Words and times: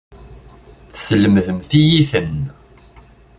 Teslemdemt-iyi-ten. 0.93 2.37